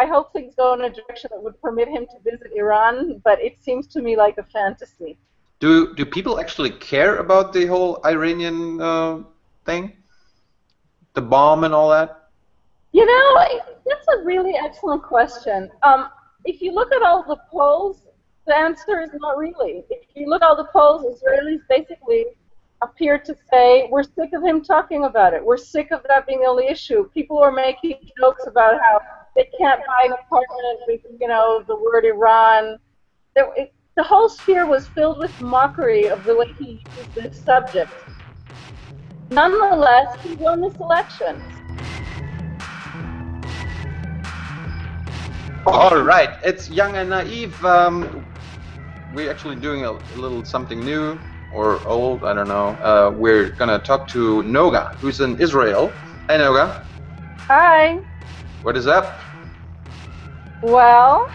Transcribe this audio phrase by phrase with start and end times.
[0.00, 3.38] I hope things go in a direction that would permit him to visit Iran, but
[3.48, 5.18] it seems to me like a fantasy.
[5.64, 9.14] Do do people actually care about the whole Iranian uh,
[9.68, 9.82] thing,
[11.12, 12.10] the bomb and all that?
[12.98, 13.24] You know,
[13.88, 15.70] that's a really excellent question.
[15.82, 16.00] Um,
[16.46, 17.96] if you look at all the polls,
[18.46, 19.84] the answer is not really.
[19.90, 22.24] If you look at all the polls, Israelis basically
[22.86, 25.44] appear to say we're sick of him talking about it.
[25.44, 26.98] We're sick of that being the only issue.
[27.18, 29.00] People are making jokes about how
[29.36, 32.78] they can't buy an apartment with, you know, the word Iran.
[33.34, 37.40] There, it, the whole sphere was filled with mockery of the way he used this
[37.40, 37.92] subject.
[39.30, 41.40] Nonetheless, he won this election.
[45.66, 47.62] All right, it's Jung and Naiv.
[47.62, 48.24] Um,
[49.12, 51.20] we're actually doing a, a, little something new
[51.52, 52.68] or old, I don't know.
[52.80, 55.92] Uh, we're gonna talk to Noga, who's in Israel.
[56.28, 56.82] Hey, Noga.
[57.40, 57.98] Hi.
[58.62, 59.18] What is up?
[60.62, 61.30] Well,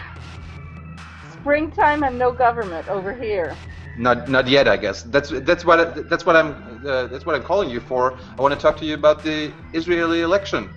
[1.40, 3.56] springtime and no government over here.
[3.98, 5.02] Not, not yet, I guess.
[5.02, 6.54] That's that's what that's what I'm
[6.86, 8.16] uh, that's what I'm calling you for.
[8.38, 10.70] I want to talk to you about the Israeli election.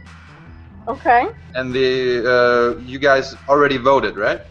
[0.88, 1.28] Okay.
[1.54, 4.42] And the uh, you guys already voted, right?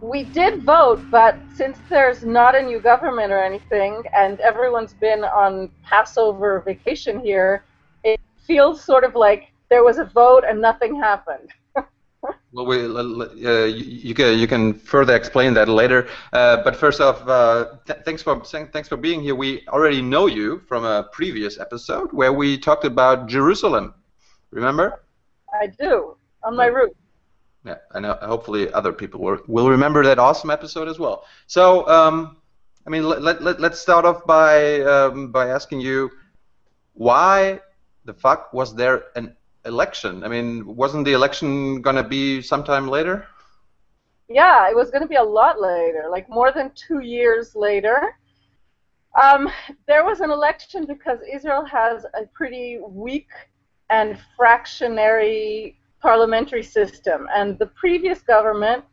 [0.00, 5.22] We did vote, but since there's not a new government or anything, and everyone's been
[5.22, 7.62] on Passover vacation here,
[8.02, 11.48] it feels sort of like there was a vote and nothing happened.
[12.52, 16.08] well, we, uh, you, you, can you can further explain that later.
[16.34, 18.34] Uh, but first off, uh, th thanks for
[18.74, 19.36] thanks for being here.
[19.44, 23.84] We already know you from a previous episode where we talked about Jerusalem.
[24.60, 24.86] Remember?
[25.62, 25.92] I do
[26.46, 26.96] on my route.
[27.68, 28.14] Yeah, I know.
[28.34, 31.16] Hopefully, other people will, will remember that awesome episode as well.
[31.46, 31.62] So,
[31.96, 32.14] um,
[32.86, 36.10] I mean, let, let, let's start off by um, by asking you
[37.08, 37.60] why
[38.08, 39.26] the fuck was there an
[39.64, 40.24] election?
[40.24, 43.26] I mean, wasn't the election gonna be sometime later?
[44.28, 48.16] Yeah, it was gonna be a lot later, like more than two years later.
[49.20, 49.50] Um,
[49.86, 53.28] there was an election because Israel has a pretty weak
[53.90, 57.28] and fractionary parliamentary system.
[57.34, 58.84] And the previous government,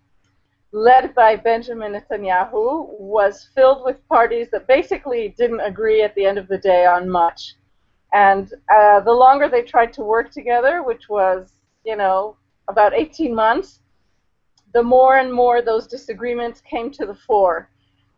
[0.72, 6.38] led by Benjamin Netanyahu, was filled with parties that basically didn't agree at the end
[6.38, 7.56] of the day on much.
[8.14, 11.54] And uh, the longer they tried to work together, which was,
[11.86, 12.38] you know,
[12.68, 13.82] about 18 months,
[14.74, 17.70] the more and more those disagreements came to the fore.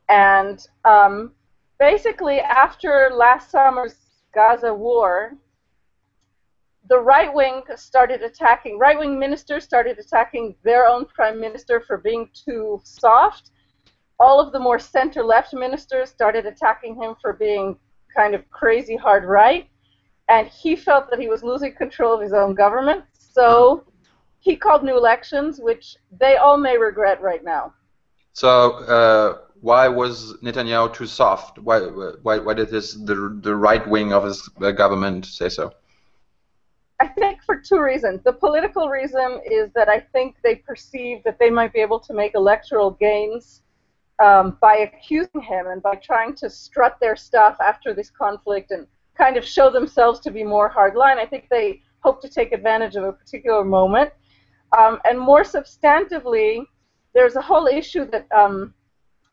[0.10, 1.34] And um,
[1.80, 3.96] basically, after last summer's
[4.34, 5.38] Gaza war,
[6.90, 11.98] the right wing started attacking, right wing ministers started attacking their own prime minister for
[11.98, 13.52] being too soft.
[14.20, 17.78] All of the more center left ministers started attacking him for being
[18.16, 19.70] kind of crazy hard right.
[20.32, 23.04] And he felt that he was losing control of his own government.
[23.12, 23.84] So
[24.40, 27.74] he called new elections, which they all may regret right now.
[28.34, 28.50] So,
[28.98, 31.60] uh, why was Netanyahu too soft?
[31.60, 31.80] Why,
[32.26, 34.48] why, why did his, the, the right wing of his
[34.84, 35.74] government say so?
[37.02, 38.22] I think for two reasons.
[38.24, 42.14] The political reason is that I think they perceive that they might be able to
[42.14, 43.64] make electoral gains
[44.24, 48.88] um, by accusing him and by trying to strut their stuff after this conflict and
[49.18, 51.18] kind of show themselves to be more hardline.
[51.18, 54.12] I think they hope to take advantage of a particular moment.
[54.78, 56.64] Um, and more substantively,
[57.14, 58.74] there's a whole issue that um,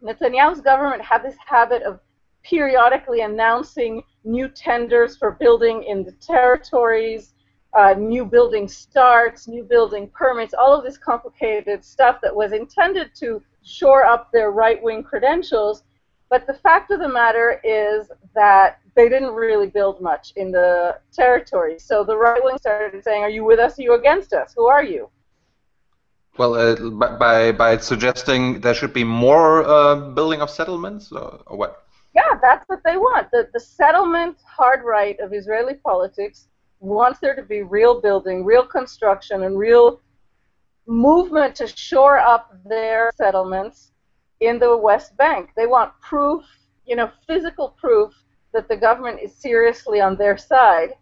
[0.03, 2.01] Netanyahu's government had this habit of
[2.43, 7.35] periodically announcing new tenders for building in the territories
[7.77, 13.11] uh, new building starts, new building permits, all of this complicated stuff that was intended
[13.15, 15.85] to shore up their right wing credentials.
[16.31, 20.99] But the fact of the matter is that they didn't really build much in the
[21.13, 21.79] territory.
[21.79, 23.79] So the right wing started saying, Are you with us?
[23.79, 24.53] Are you against us?
[24.57, 25.09] Who are you?
[26.37, 26.77] Well, uh,
[27.19, 31.85] by, by suggesting there should be more uh, building of settlements, or, or what?
[32.15, 33.31] Yeah, that's what they want.
[33.33, 36.49] The, the settlement hard right of Israeli politics
[36.81, 40.01] wants there to be real building, real construction, and real
[40.87, 43.93] movement to shore up their settlements
[44.41, 45.51] in the West Bank.
[45.57, 46.45] They want proof,
[46.87, 48.13] you know, physical proof
[48.53, 50.95] that the government is seriously on their side.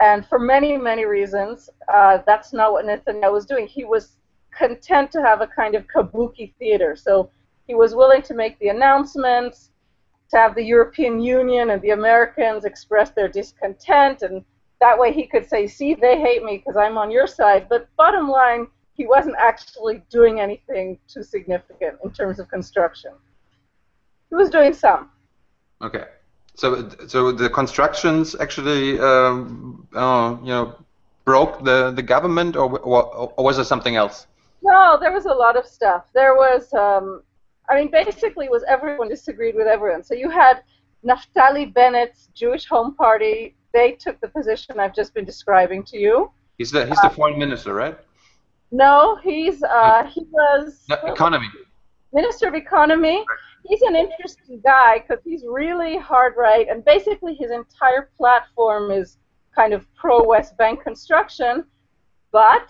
[0.00, 3.66] And for many, many reasons, uh, that's not what Netanyahu was doing.
[3.66, 4.16] He was
[4.50, 6.96] content to have a kind of kabuki theater.
[6.96, 7.30] So
[7.66, 9.70] he was willing to make the announcements,
[10.30, 14.44] to have the European Union and the Americans express their discontent and
[14.80, 17.68] that way he could say, see, they hate me because I'm on your side.
[17.70, 23.12] But bottom line, he wasn't actually doing anything too significant in terms of construction.
[24.30, 25.10] He was doing some.
[25.82, 26.04] Okay.
[26.54, 30.76] So, so the constructions actually, um, uh, you know,
[31.24, 34.26] broke the, the government, or, or, or was there something else?
[34.62, 36.04] No, there was a lot of stuff.
[36.14, 37.22] There was, um,
[37.68, 40.04] I mean, basically, was everyone disagreed with everyone.
[40.04, 40.62] So you had
[41.04, 43.54] Naftali Bennett's Jewish Home Party.
[43.72, 46.30] They took the position I've just been describing to you.
[46.58, 47.98] He's the he's the uh, foreign minister, right?
[48.74, 51.48] No, he's uh, he was no, economy.
[52.12, 53.24] Minister of Economy.
[53.64, 59.18] He's an interesting guy because he's really hard right, and basically his entire platform is
[59.54, 61.64] kind of pro-West Bank construction,
[62.32, 62.68] but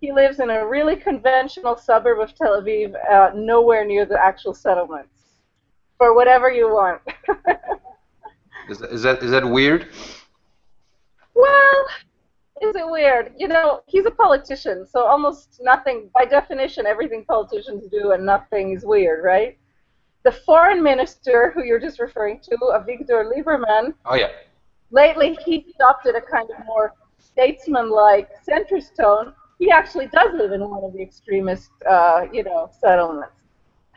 [0.00, 4.52] he lives in a really conventional suburb of Tel Aviv, uh, nowhere near the actual
[4.52, 5.14] settlements.
[5.96, 7.02] For whatever you want.
[8.68, 9.86] is, that, is that is that weird?
[11.34, 11.86] Well,
[12.62, 13.34] is it weird?
[13.36, 18.72] You know, he's a politician, so almost nothing, by definition, everything politicians do and nothing
[18.72, 19.58] is weird, right?
[20.22, 23.94] The foreign minister, who you're just referring to, Avigdor Lieberman.
[24.06, 24.30] Oh yeah.
[24.90, 29.34] Lately, he adopted a kind of more statesman-like centrist tone.
[29.58, 33.32] He actually does live in one of the extremist, uh, you know, settlements.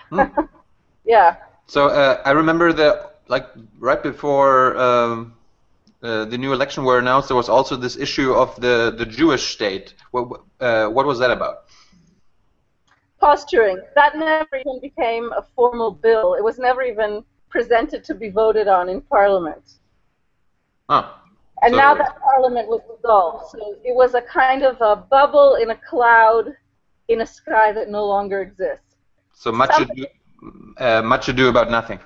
[0.09, 0.21] Hmm.
[1.05, 1.37] yeah.
[1.67, 3.47] So uh, I remember that, like,
[3.77, 5.35] right before um,
[6.01, 9.53] uh, the new election were announced, there was also this issue of the, the Jewish
[9.53, 9.95] state.
[10.11, 11.65] What, uh, what was that about?
[13.19, 13.81] Posturing.
[13.95, 16.35] That never even became a formal bill.
[16.35, 19.73] It was never even presented to be voted on in Parliament.
[20.89, 21.09] Huh.
[21.61, 25.55] And so, now that Parliament was dissolved, so it was a kind of a bubble
[25.55, 26.55] in a cloud
[27.09, 28.95] in a sky that no longer exists.
[29.33, 30.05] So much ado,
[30.77, 31.99] uh, much ado about nothing.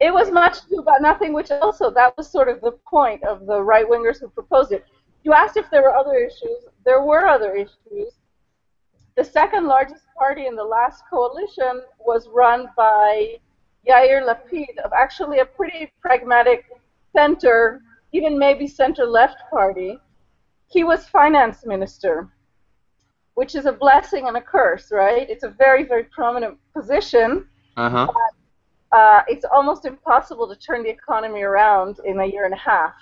[0.00, 3.46] It was much ado about nothing, which also that was sort of the point of
[3.46, 4.84] the right wingers who proposed it.
[5.24, 6.66] You asked if there were other issues.
[6.84, 8.12] There were other issues.
[9.16, 13.38] The second largest party in the last coalition was run by
[13.88, 16.66] Yair Lapid of actually a pretty pragmatic
[17.14, 17.80] center,
[18.12, 19.98] even maybe center-left party.
[20.68, 22.28] He was finance minister,
[23.34, 25.28] which is a blessing and a curse, right?
[25.30, 27.48] It's a very, very prominent position.
[27.78, 28.08] Uh-huh.
[28.92, 32.94] Uh, it's almost impossible to turn the economy around in a year and a half,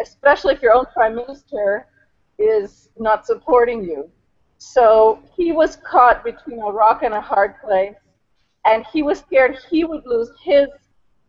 [0.00, 1.86] especially if your own prime minister
[2.38, 4.10] is not supporting you.
[4.58, 7.94] So he was caught between a rock and a hard place,
[8.66, 10.68] and he was scared he would lose his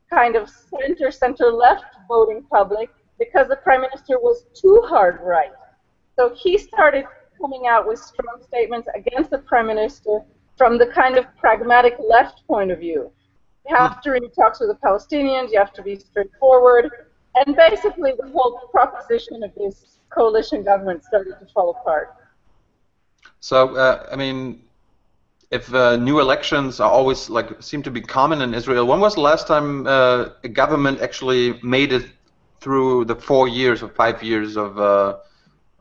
[0.09, 5.51] kind of center, center left voting public because the prime minister was too hard right.
[6.17, 7.05] So he started
[7.39, 10.19] coming out with strong statements against the prime minister
[10.57, 13.11] from the kind of pragmatic left point of view.
[13.67, 16.89] You have to really talk to the Palestinians, you have to be straightforward,
[17.35, 22.15] and basically the whole proposition of this coalition government started to fall apart.
[23.39, 24.63] So, uh, I mean,
[25.51, 29.15] if uh, new elections are always like seem to be common in Israel, when was
[29.15, 32.05] the last time uh, a government actually made it
[32.61, 35.17] through the four years or five years of uh,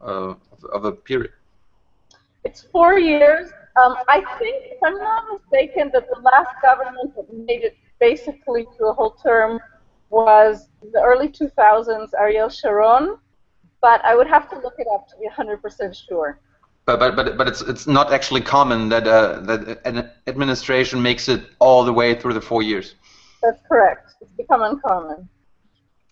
[0.01, 0.39] of,
[0.73, 1.33] of a period?
[2.45, 3.51] It's four years.
[3.77, 8.67] Um, I think, if I'm not mistaken, that the last government that made it basically
[8.77, 9.61] through a whole term
[10.11, 13.17] was the early 2000s, Ariel Sharon.
[13.81, 16.41] But I would have to look it up to be 100% sure.
[16.87, 21.29] But but but but it's it's not actually common that uh, that an administration makes
[21.29, 22.95] it all the way through the four years.
[23.43, 24.15] That's correct.
[24.21, 25.29] It's become uncommon.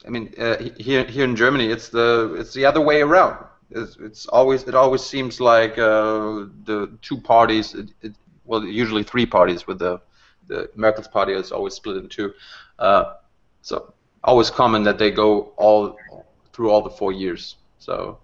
[0.07, 3.45] I mean, uh, here here in Germany, it's the it's the other way around.
[3.71, 9.03] It's, it's always it always seems like uh, the two parties, it, it, well, usually
[9.03, 10.01] three parties, with the
[10.47, 12.33] the Merkel's party is always split in two.
[12.79, 13.15] Uh,
[13.63, 13.93] so
[14.25, 15.97] always common that they go all
[16.53, 17.57] through all the four years.
[17.79, 18.19] So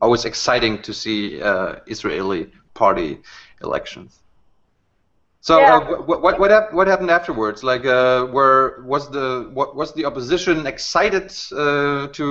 [0.00, 3.20] always exciting to see uh, Israeli party
[3.62, 4.20] elections.
[5.46, 5.76] So yeah.
[5.76, 7.62] uh, what what what, what happened afterwards?
[7.62, 12.26] Like, uh, were was the what was the opposition excited uh, to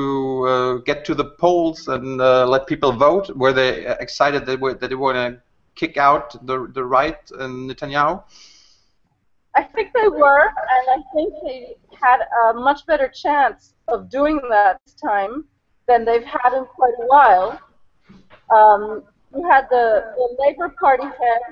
[0.50, 3.34] uh, get to the polls and uh, let people vote?
[3.34, 5.42] Were they excited that they were, that they want to
[5.76, 8.22] kick out the the right and Netanyahu?
[9.56, 14.42] I think they were, and I think they had a much better chance of doing
[14.50, 15.46] that this time
[15.88, 17.62] than they've had in quite a while.
[18.54, 21.44] Um, you had the, the Labour Party head,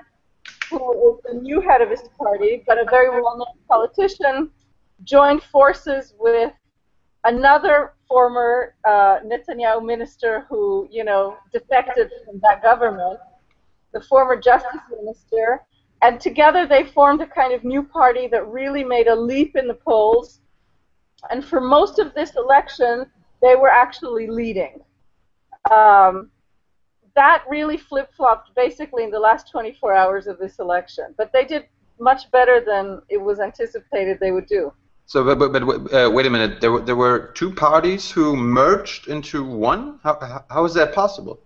[0.70, 4.50] who is the new head of his party, but a very well-known politician,
[5.04, 6.54] joined forces with
[7.24, 13.20] another former uh, Netanyahu minister who, you know, defected from that government,
[13.94, 15.62] the former justice minister,
[16.02, 19.68] and together they formed a kind of new party that really made a leap in
[19.68, 20.42] the polls.
[21.32, 23.06] And for most of this election,
[23.42, 24.82] they were actually leading.
[25.72, 26.30] Um,
[27.16, 31.14] that really flip flopped basically in the last 24 hours of this election.
[31.18, 31.66] But they did
[32.00, 34.74] much better than it was anticipated they would do.
[35.06, 36.62] So, but, but, but uh, wait a minute.
[36.62, 40.00] There were there were two parties who merged into one.
[40.02, 41.40] How how, is that possible?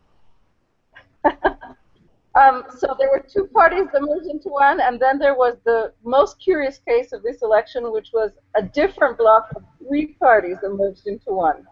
[1.26, 5.92] um, so there were two parties that merged into one, and then there was the
[6.04, 10.70] most curious case of this election, which was a different block of three parties that
[10.70, 11.68] merged into one.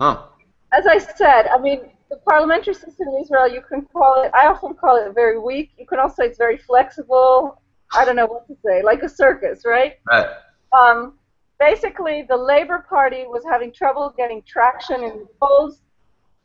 [0.00, 0.24] Huh.
[0.72, 4.48] As I said, I mean, the parliamentary system in Israel, you can call it, I
[4.48, 5.70] often call it very weak.
[5.78, 7.62] You can also say it's very flexible.
[7.94, 9.94] I don't know what to say, like a circus, right?
[10.08, 10.26] Right.
[10.72, 11.14] Um,
[11.58, 15.80] basically, the Labour Party was having trouble getting traction in the polls,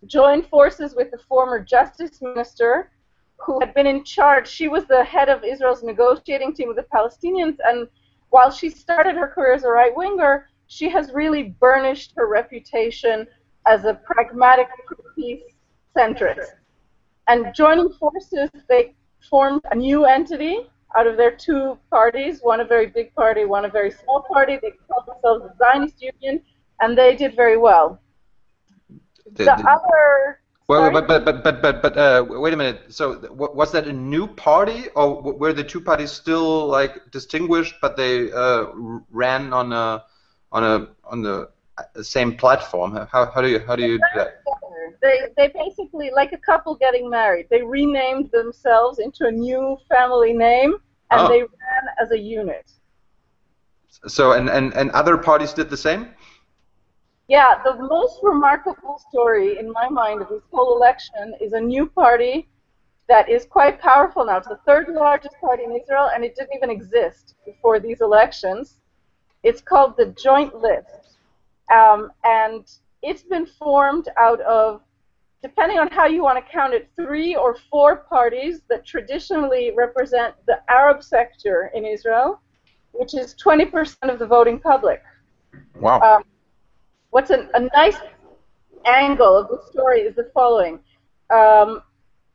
[0.05, 2.91] joined forces with the former justice minister,
[3.37, 4.47] who had been in charge.
[4.47, 7.87] She was the head of Israel's negotiating team with the Palestinians, and
[8.29, 13.27] while she started her career as a right winger, she has really burnished her reputation
[13.67, 14.67] as a pragmatic
[15.15, 15.54] peace
[15.95, 16.47] centrist.
[17.27, 18.93] And joining forces, they
[19.29, 23.65] formed a new entity out of their two parties, one a very big party, one
[23.65, 24.59] a very small party.
[24.61, 26.41] They called themselves the Zionist Union,
[26.81, 27.99] and they did very well.
[29.33, 30.39] The, the other.
[30.67, 32.81] Well, but but but but but, but uh, wait a minute.
[32.89, 37.97] So was that a new party, or were the two parties still like distinguished, but
[37.97, 38.67] they uh,
[39.11, 40.05] ran on a
[40.51, 41.49] on a on the
[42.01, 42.95] same platform?
[43.11, 44.41] How how do you how do you do that?
[45.01, 47.47] They they basically like a couple getting married.
[47.49, 50.75] They renamed themselves into a new family name,
[51.11, 51.27] and oh.
[51.27, 52.71] they ran as a unit.
[54.07, 56.09] So and, and and other parties did the same.
[57.27, 61.87] Yeah, the most remarkable story in my mind of this whole election is a new
[61.87, 62.47] party
[63.07, 64.37] that is quite powerful now.
[64.37, 68.79] It's the third largest party in Israel, and it didn't even exist before these elections.
[69.43, 71.17] It's called the Joint List,
[71.73, 72.67] um, and
[73.05, 74.81] it's been formed out of
[75.43, 80.33] depending on how you want to count it, three or four parties that traditionally represent
[80.47, 82.41] the Arab sector in Israel,
[82.93, 85.03] which is 20% of the voting public.
[85.79, 85.99] Wow.
[85.99, 86.23] Um,
[87.11, 87.97] what's an, a nice
[88.85, 90.79] angle of the story is the following.
[91.31, 91.83] Um,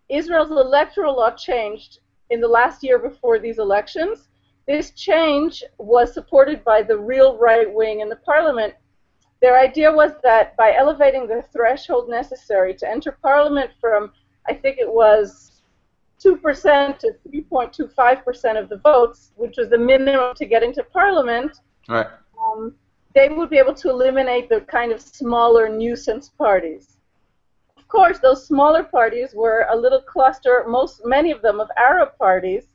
[0.09, 1.99] Israel's electoral law changed
[2.31, 4.29] in the last year before these elections.
[4.69, 8.75] This change was supported by the real right wing in the parliament
[9.41, 14.13] their idea was that by elevating the threshold necessary to enter parliament from,
[14.49, 15.63] I think it was
[16.23, 22.07] 2% to 3.25% of the votes, which was the minimum to get into parliament, right.
[22.43, 22.75] um,
[23.15, 26.99] they would be able to eliminate the kind of smaller nuisance parties.
[27.79, 32.11] Of course, those smaller parties were a little cluster, most many of them of Arab
[32.19, 32.67] parties,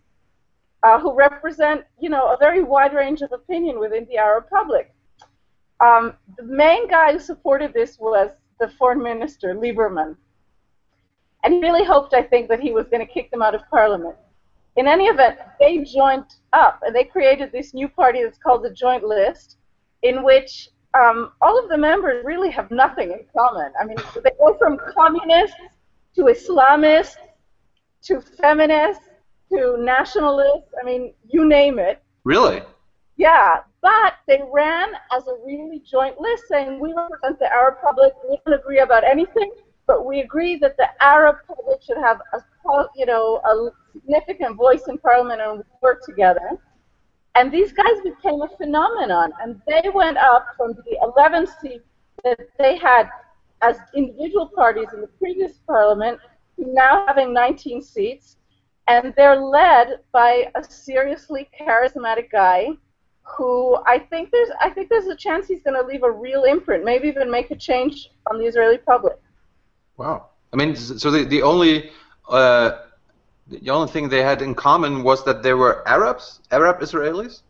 [0.81, 4.94] uh, who represent, you know, a very wide range of opinion within the Arab public.
[5.79, 8.29] Um, the main guy who supported this was
[8.59, 10.15] the foreign minister, Lieberman.
[11.43, 13.61] And he really hoped, I think, that he was going to kick them out of
[13.69, 14.15] parliament.
[14.77, 18.71] In any event, they joined up and they created this new party that's called the
[18.71, 19.57] Joint List,
[20.01, 23.71] in which um, all of the members really have nothing in common.
[23.79, 25.55] I mean, they go from communists
[26.15, 27.15] to Islamists
[28.03, 29.03] to feminists
[29.51, 30.73] to nationalists.
[30.81, 32.01] I mean, you name it.
[32.23, 32.61] Really?
[33.17, 38.13] Yeah, but they ran as a really joint list saying we represent the Arab public.
[38.27, 39.51] We don't agree about anything,
[39.85, 42.39] but we agree that the Arab public should have a
[42.95, 46.57] you know a significant voice in parliament and work together.
[47.35, 51.85] And these guys became a phenomenon, and they went up from the 11 seats
[52.23, 53.07] that they had
[53.61, 56.19] as individual parties in the previous parliament
[56.55, 58.37] to now having 19 seats,
[58.87, 62.69] and they're led by a seriously charismatic guy
[63.25, 66.43] who I think there's I think there's a chance he's going to leave a real
[66.43, 69.17] imprint, maybe even make a change on the Israeli public.
[69.97, 70.27] Wow.
[70.53, 71.91] I mean, so the the only
[72.29, 72.71] uh,
[73.47, 77.41] the only thing they had in common was that they were Arabs, Arab Israelis.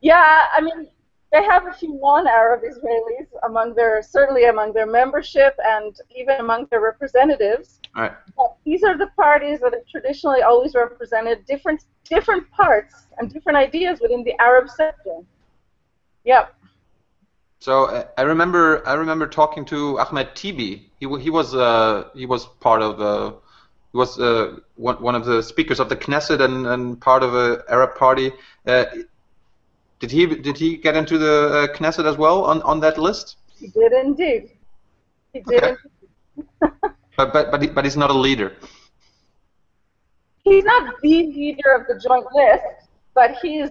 [0.00, 0.88] Yeah, I mean,
[1.32, 6.66] they have a few non-Arab Israelis among their certainly among their membership and even among
[6.70, 7.80] their representatives.
[7.96, 8.12] Right.
[8.64, 14.00] These are the parties that have traditionally always represented different different parts and different ideas
[14.00, 15.20] within the Arab sector.
[16.24, 16.54] Yep.
[17.60, 20.90] So uh, I remember I remember talking to Ahmed Tibi.
[21.00, 23.36] He he was uh, he was part of the
[23.92, 27.34] he was uh, one one of the speakers of the Knesset and, and part of
[27.34, 28.32] a Arab party.
[28.66, 28.84] Uh,
[30.02, 33.36] did he did he get into the uh, Knesset as well on, on that list?
[33.60, 34.50] He did indeed.
[35.32, 35.62] He did.
[35.62, 35.76] Okay.
[37.16, 38.56] but but but, he, but he's not a leader.
[40.42, 43.70] He's not the leader of the joint list, but he's.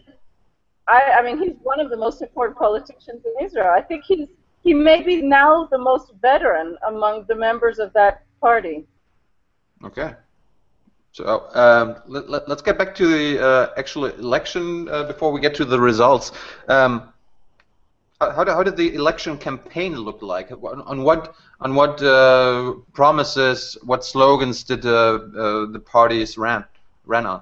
[0.87, 3.71] I, I mean, he's one of the most important politicians in Israel.
[3.75, 4.29] I think he's
[4.63, 8.85] he may be now the most veteran among the members of that party.
[9.83, 10.13] Okay.
[11.13, 15.41] So um, let, us let, get back to the uh, actual election uh, before we
[15.41, 16.31] get to the results.
[16.69, 17.11] Um,
[18.21, 20.51] how, how did the election campaign look like?
[20.51, 26.63] On what on what uh, promises, what slogans did uh, uh, the parties ran
[27.05, 27.41] ran on?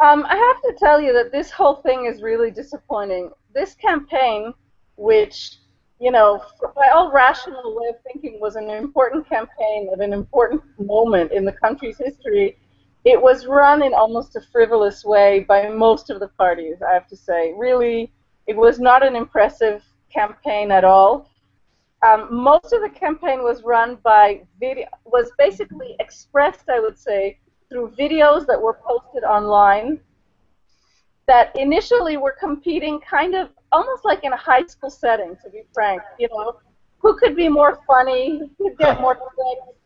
[0.00, 3.30] Um, I have to tell you that this whole thing is really disappointing.
[3.52, 4.54] This campaign,
[4.96, 5.56] which
[6.00, 6.42] you know,
[6.74, 11.44] by all rational way of thinking, was an important campaign at an important moment in
[11.44, 12.56] the country's history.
[13.04, 16.76] It was run in almost a frivolous way by most of the parties.
[16.82, 18.10] I have to say, really
[18.46, 21.30] it was not an impressive campaign at all.
[22.04, 27.38] Um, most of the campaign was run by video, was basically expressed, I would say,
[27.68, 30.00] through videos that were posted online
[31.26, 35.62] that initially were competing kind of almost like in a high school setting, to be
[35.72, 36.02] frank.
[36.18, 36.56] You know,
[36.98, 39.76] who could be more funny, who could get more clicks.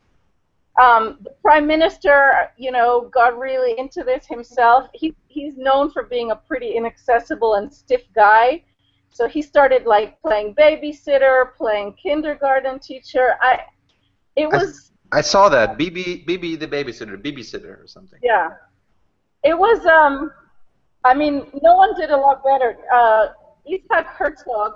[0.80, 4.88] Um, the prime minister, you know, got really into this himself.
[4.92, 8.64] He he's known for being a pretty inaccessible and stiff guy.
[9.10, 13.36] So he started like playing babysitter, playing kindergarten teacher.
[13.40, 13.60] I
[14.34, 15.78] it was I, I saw that.
[15.78, 18.18] Bibi Bibi the babysitter, babysitter or something.
[18.20, 18.50] Yeah.
[19.44, 20.32] It was um
[21.04, 22.76] I mean, no one did a lot better.
[22.92, 23.28] Uh
[23.66, 24.74] Isaac Herzog,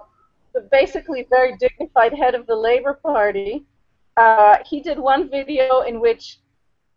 [0.54, 3.66] the basically very dignified head of the Labor Party,
[4.16, 6.38] uh, he did one video in which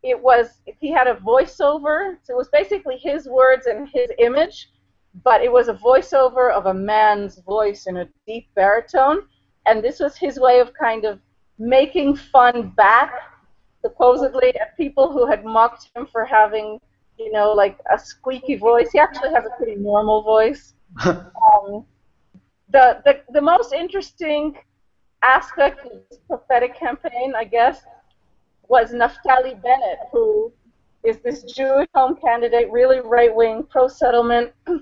[0.03, 2.17] it was he had a voiceover.
[2.23, 4.69] So it was basically his words and his image,
[5.23, 9.27] but it was a voiceover of a man's voice in a deep baritone,
[9.67, 11.19] and this was his way of kind of
[11.59, 13.13] making fun back,
[13.81, 16.79] supposedly, at people who had mocked him for having,
[17.19, 18.89] you know, like a squeaky voice.
[18.91, 20.73] He actually has a pretty normal voice.
[21.05, 21.85] Um,
[22.71, 24.57] the, the the most interesting
[25.23, 27.81] aspect of this prophetic campaign, I guess,
[28.67, 30.51] was Naftali Bennett, who
[31.03, 34.51] is this Jewish home candidate, really right wing, pro settlement.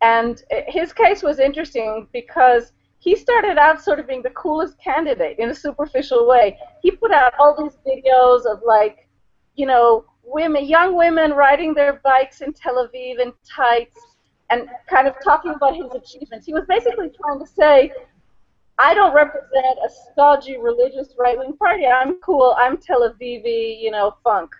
[0.00, 5.40] And his case was interesting because he started out sort of being the coolest candidate
[5.40, 6.56] in a superficial way.
[6.82, 9.08] He put out all these videos of like,
[9.56, 14.17] you know, women, young women riding their bikes in Tel Aviv in tights
[14.50, 16.46] and kind of talking about his achievements.
[16.46, 17.92] He was basically trying to say,
[18.78, 21.86] I don't represent a stodgy religious right-wing party.
[21.86, 22.54] I'm cool.
[22.56, 24.50] I'm Tel Avivi, you know, funk.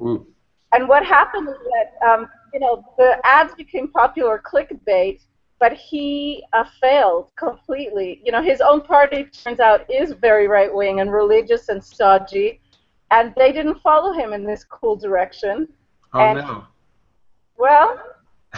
[0.00, 0.26] Ooh.
[0.72, 5.20] And what happened is that, um, you know, the ads became popular clickbait,
[5.58, 8.20] but he uh, failed completely.
[8.24, 12.60] You know, his own party turns out is very right-wing and religious and stodgy,
[13.10, 15.68] and they didn't follow him in this cool direction.
[16.14, 16.64] Oh and, no.
[17.56, 18.02] Well,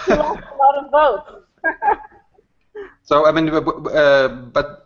[0.07, 1.47] he lost a lot of votes.
[3.03, 4.85] so I mean, uh, but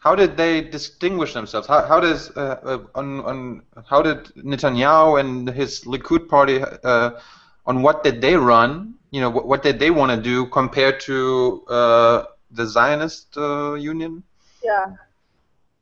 [0.00, 1.66] how did they distinguish themselves?
[1.66, 7.20] How, how does uh, uh, on, on how did Netanyahu and his Likud party uh,
[7.66, 8.94] on what did they run?
[9.10, 13.74] You know, what, what did they want to do compared to uh, the Zionist uh,
[13.74, 14.22] Union?
[14.64, 14.86] Yeah.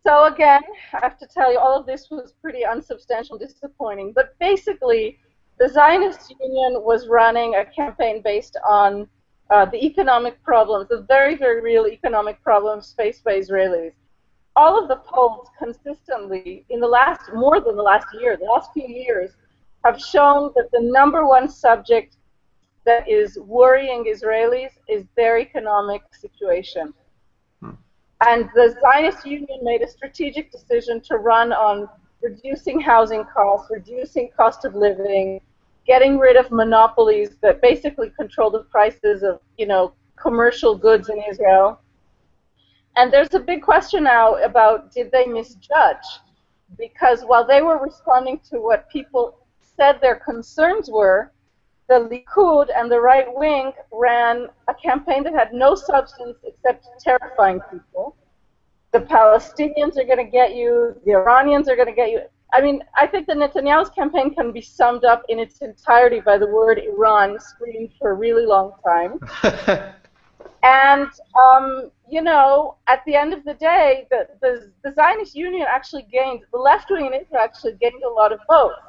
[0.05, 0.63] So again,
[0.95, 4.13] I have to tell you, all of this was pretty unsubstantial, disappointing.
[4.15, 5.19] But basically,
[5.59, 9.09] the Zionist Union was running a campaign based on
[9.51, 13.92] uh, the economic problems, the very, very real economic problems faced by Israelis
[14.59, 18.71] all of the polls consistently in the last more than the last year, the last
[18.73, 19.31] few years,
[19.85, 22.16] have shown that the number one subject
[22.85, 26.92] that is worrying Israelis is their economic situation.
[27.62, 27.71] Hmm.
[28.27, 31.88] And the Zionist Union made a strategic decision to run on
[32.21, 35.40] reducing housing costs, reducing cost of living,
[35.88, 41.20] getting rid of monopolies that basically control the prices of, you know, commercial goods in
[41.29, 41.81] Israel
[42.98, 46.09] and there's a big question now about did they misjudge?
[46.77, 51.31] Because while they were responding to what people said their concerns were,
[51.88, 57.61] the Likud and the right wing ran a campaign that had no substance except terrifying
[57.70, 58.16] people.
[58.90, 62.22] The Palestinians are going to get you, the Iranians are going to get you.
[62.53, 66.39] I mean, I think that Netanyahu's campaign can be summed up in its entirety by
[66.39, 69.21] the word Iran screamed for a really long time.
[70.63, 71.09] And
[71.41, 76.07] um, you know, at the end of the day, the, the, the Zionist Union actually
[76.11, 78.81] gained, the left wing in Israel actually gained a lot of votes.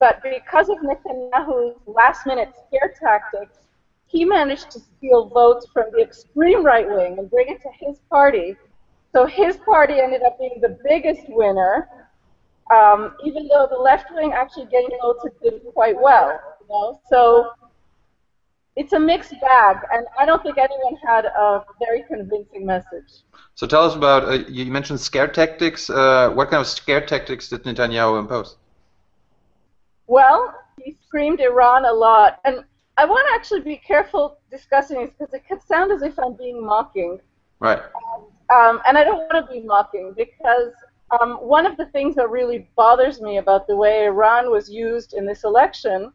[0.00, 3.58] But because of Netanyahu's last minute scare tactics,
[4.06, 8.00] he managed to steal votes from the extreme right wing and bring it to his
[8.10, 8.56] party.
[9.12, 12.03] So his party ended up being the biggest winner,
[12.72, 16.38] um, even though the left wing actually and did quite well.
[16.60, 17.00] You know?
[17.08, 17.50] So
[18.76, 23.22] it's a mixed bag, and I don't think anyone had a very convincing message.
[23.54, 25.88] So tell us about, uh, you mentioned scare tactics.
[25.88, 28.56] Uh, what kind of scare tactics did Netanyahu impose?
[30.06, 32.40] Well, he screamed Iran a lot.
[32.44, 32.64] And
[32.96, 36.34] I want to actually be careful discussing this because it could sound as if I'm
[36.34, 37.20] being mocking.
[37.60, 37.80] Right.
[38.54, 40.72] Um, and I don't want to be mocking because
[41.20, 45.14] um, one of the things that really bothers me about the way Iran was used
[45.14, 46.12] in this election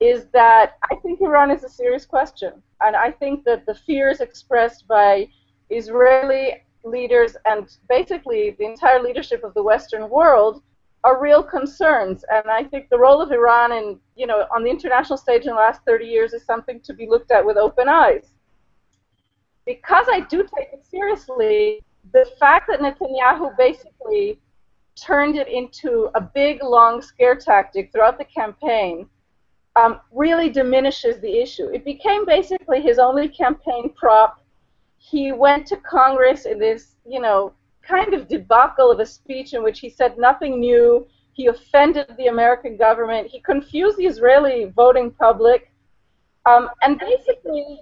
[0.00, 2.62] is that I think Iran is a serious question.
[2.80, 5.28] And I think that the fears expressed by
[5.70, 10.62] Israeli leaders and basically the entire leadership of the Western world
[11.02, 12.24] are real concerns.
[12.30, 15.48] And I think the role of Iran in, you know, on the international stage in
[15.48, 18.32] the last 30 years is something to be looked at with open eyes.
[19.64, 24.38] Because I do take it seriously, the fact that Netanyahu basically
[24.96, 29.08] turned it into a big, long scare tactic throughout the campaign
[29.76, 31.66] um, really diminishes the issue.
[31.66, 34.42] It became basically his only campaign prop.
[34.96, 39.62] He went to Congress in this, you know, kind of debacle of a speech in
[39.62, 41.06] which he said nothing new.
[41.34, 43.28] He offended the American government.
[43.28, 45.70] He confused the Israeli voting public.
[46.46, 47.80] Um, and basically,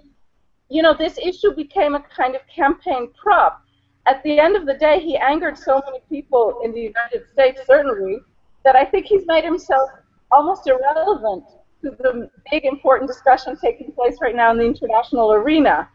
[0.69, 3.64] you know, this issue became a kind of campaign prop.
[4.07, 7.61] At the end of the day, he angered so many people in the United States,
[7.65, 8.19] certainly,
[8.63, 9.89] that I think he's made himself
[10.31, 11.45] almost irrelevant
[11.81, 15.89] to the big important discussion taking place right now in the international arena.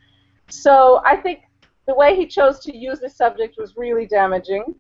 [0.48, 1.40] So I think
[1.86, 4.74] the way he chose to use the subject was really damaging.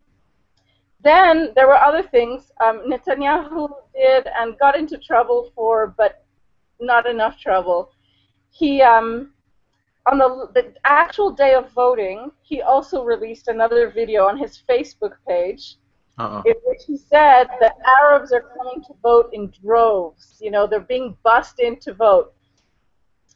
[1.02, 6.24] Then there were other things um, Netanyahu did and got into trouble for, but
[6.80, 7.90] not enough trouble.
[8.50, 9.32] He um,
[10.06, 15.12] on the, the actual day of voting, he also released another video on his Facebook
[15.28, 15.76] page
[16.18, 16.42] uh-uh.
[16.46, 20.38] in which he said that Arabs are coming to vote in droves.
[20.40, 22.32] You know, they're being bussed in to vote.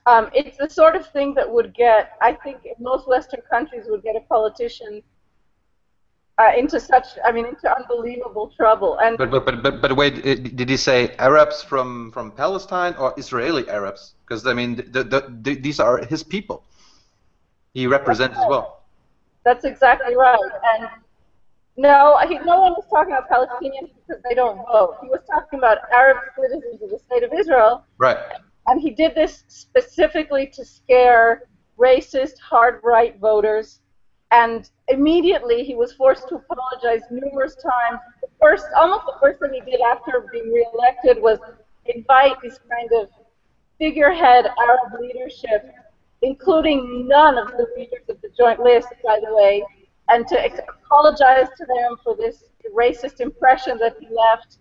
[0.06, 4.02] Um, it's the sort of thing that would get, I think, most Western countries would
[4.02, 5.02] get a politician
[6.38, 8.98] uh, into such, I mean, into unbelievable trouble.
[8.98, 10.22] And but but but but, but wait,
[10.56, 14.14] did he say Arabs from from Palestine or Israeli Arabs?
[14.24, 16.64] Because I mean, the, the, the, these are his people.
[17.72, 18.84] He represents as well.
[19.44, 20.38] That's exactly right.
[20.78, 20.88] And
[21.76, 24.96] no, he, no one was talking about Palestinians because they don't vote.
[25.02, 27.84] He was talking about Arab citizens of the state of Israel.
[27.98, 28.16] Right.
[28.68, 31.42] And he did this specifically to scare
[31.78, 33.80] racist, hard right voters.
[34.34, 38.00] And immediately he was forced to apologize numerous times.
[38.20, 41.38] The first, almost the first thing he did after being reelected was
[41.86, 43.10] invite this kind of
[43.78, 45.72] figurehead Arab leadership,
[46.22, 49.64] including none of the leaders of the Joint List, by the way,
[50.08, 50.36] and to
[50.84, 52.42] apologize to them for this
[52.76, 54.58] racist impression that he left.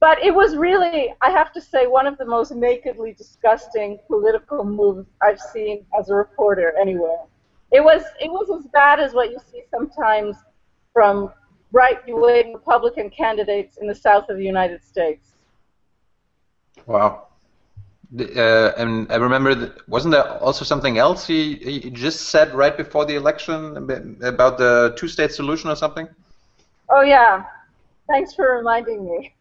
[0.00, 4.64] But it was really, I have to say, one of the most nakedly disgusting political
[4.64, 7.18] moves I've seen as a reporter anywhere.
[7.76, 10.34] It was it was as bad as what you see sometimes
[10.94, 11.14] from
[11.72, 15.24] right-wing Republican candidates in the South of the United States.
[16.86, 17.26] Wow.
[18.18, 22.76] Uh, and I remember, that, wasn't there also something else he, he just said right
[22.82, 23.56] before the election
[24.34, 26.06] about the two-state solution or something?
[26.88, 27.44] Oh yeah,
[28.10, 29.34] thanks for reminding me.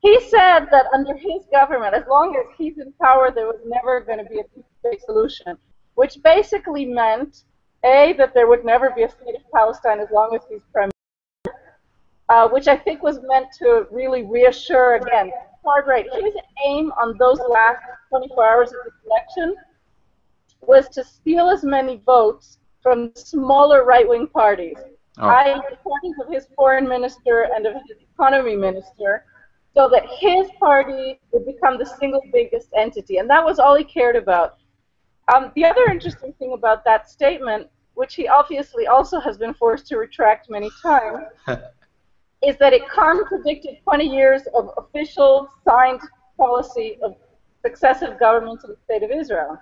[0.00, 4.00] He said that under his government, as long as he's in power, there was never
[4.00, 5.56] going to be a two-state solution,
[5.98, 7.42] which basically meant
[7.84, 10.90] a that there would never be a state of Palestine as long as he's prime
[11.44, 11.60] minister,
[12.28, 15.32] uh, which I think was meant to really reassure again
[15.64, 16.06] hard right.
[16.22, 16.34] His
[16.64, 19.56] aim on those last 24 hours of the election
[20.60, 24.78] was to steal as many votes from smaller right-wing parties.
[25.18, 25.26] Oh.
[25.26, 29.24] I, the parties of his foreign minister and of his economy minister,
[29.74, 33.82] so that his party would become the single biggest entity, and that was all he
[33.82, 34.58] cared about.
[35.32, 39.86] Um, the other interesting thing about that statement, which he obviously also has been forced
[39.88, 41.24] to retract many times,
[42.42, 46.00] is that it contradicted 20 years of official signed
[46.36, 47.16] policy of
[47.62, 49.58] successive governments of the State of Israel.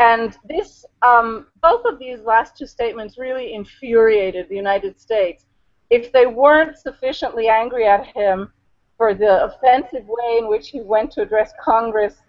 [0.00, 5.46] And this, um, both of these last two statements really infuriated the United States.
[5.90, 8.52] If they weren't sufficiently angry at him
[8.96, 12.22] for the offensive way in which he went to address Congress,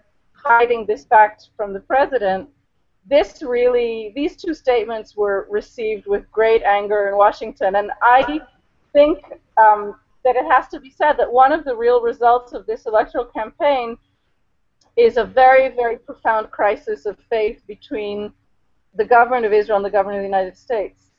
[0.43, 2.49] hiding this fact from the president,
[3.05, 7.75] this really, these two statements were received with great anger in Washington.
[7.75, 8.41] And I
[8.93, 9.19] think
[9.57, 12.85] um, that it has to be said that one of the real results of this
[12.85, 13.97] electoral campaign
[14.95, 18.33] is a very, very profound crisis of faith between
[18.95, 21.11] the government of Israel and the government of the United States.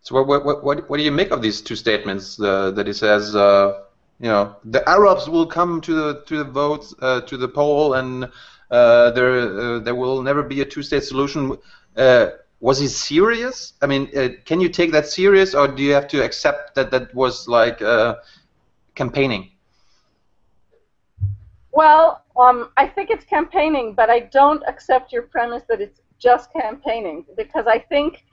[0.00, 2.92] So what, what, what, what do you make of these two statements uh, that he
[2.92, 3.82] says, uh,
[4.20, 7.94] you know, the Arabs will come to the to the votes uh, to the poll
[7.94, 8.30] and
[8.70, 11.56] there uh, there will never be a two-state solution.
[11.96, 12.28] Uh,
[12.60, 13.74] was he serious?
[13.82, 16.90] I mean, uh, can you take that serious, or do you have to accept that
[16.90, 18.16] that was like uh,
[18.94, 19.50] campaigning?
[21.72, 26.50] Well, um, I think it's campaigning, but I don't accept your premise that it's just
[26.52, 28.24] campaigning because I think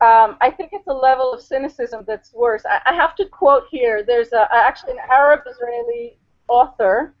[0.00, 2.64] um, I think it's a level of cynicism that's worse.
[2.64, 4.02] I, I have to quote here.
[4.02, 7.14] There's a, actually an Arab-Israeli author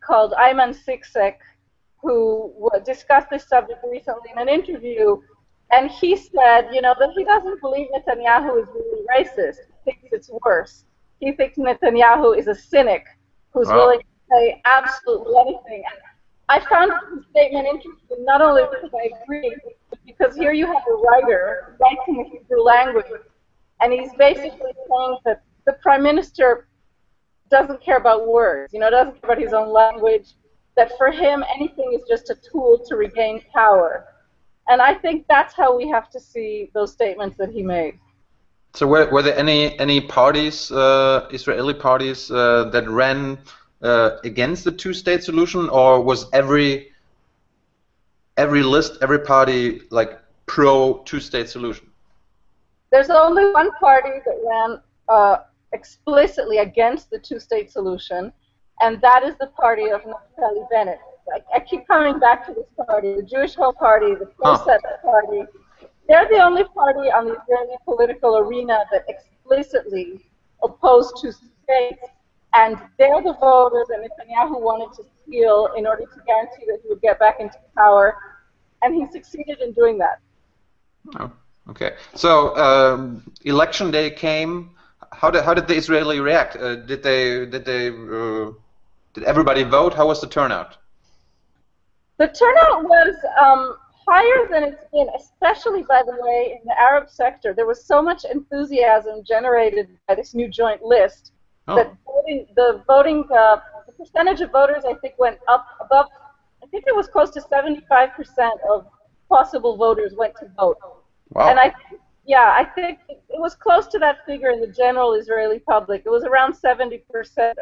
[0.00, 1.36] called Ayman Sikseck
[2.02, 5.16] who discussed this subject recently in an interview,
[5.72, 9.56] and he said, you know, that he doesn't believe Netanyahu is really racist.
[9.84, 10.84] He thinks it's worse.
[11.20, 13.04] He thinks Netanyahu is a cynic
[13.50, 13.76] who's wow.
[13.76, 15.82] willing to say absolutely anything.
[15.90, 16.00] And
[16.48, 19.56] I found his statement interesting not only because I agree,
[19.90, 23.06] but because here you have a writer writing in the Hebrew language,
[23.80, 26.68] and he's basically saying that the prime minister
[27.50, 30.34] doesn't care about words, you know, doesn't care about his own language,
[30.76, 34.06] that for him anything is just a tool to regain power.
[34.68, 37.98] And I think that's how we have to see those statements that he made.
[38.74, 43.38] So were, were there any any parties, uh, Israeli parties, uh, that ran
[43.82, 46.92] uh, against the two-state solution, or was every
[48.36, 51.86] every list, every party like pro two-state solution?
[52.90, 55.36] There's only one party that ran uh,
[55.72, 58.32] explicitly against the two-state solution,
[58.80, 60.98] and that is the party of Naftali Bennett.
[61.32, 64.96] I, I, keep coming back to this party, the Jewish Home Party, the Knesset huh.
[65.02, 65.42] Party.
[66.08, 70.24] They're the only party on the Israeli political arena that explicitly
[70.62, 72.04] opposed two states
[72.56, 76.88] and they're the voters that Netanyahu wanted to steal in order to guarantee that he
[76.88, 78.16] would get back into power,
[78.82, 80.20] and he succeeded in doing that.
[81.20, 81.30] Oh,
[81.70, 81.96] okay.
[82.14, 84.70] So um, election day came.
[85.12, 86.56] How did how did the Israeli react?
[86.56, 88.52] Uh, did they did they uh,
[89.16, 89.94] did everybody vote?
[89.94, 90.76] How was the turnout?
[92.18, 93.76] The turnout was um,
[94.06, 97.52] higher than it's been, especially by the way in the Arab sector.
[97.52, 101.32] There was so much enthusiasm generated by this new joint list
[101.68, 101.76] Oh.
[101.76, 106.06] That voting, the voting, uh, the percentage of voters, I think, went up above.
[106.62, 108.12] I think it was close to 75%
[108.70, 108.86] of
[109.28, 110.78] possible voters went to vote.
[111.30, 111.48] Wow.
[111.48, 111.72] And I,
[112.24, 116.02] yeah, I think it was close to that figure in the general Israeli public.
[116.06, 117.02] It was around 70%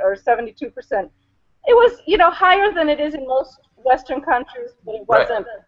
[0.02, 1.10] or 72%.
[1.66, 5.46] It was, you know, higher than it is in most Western countries, but it wasn't.
[5.46, 5.64] Right.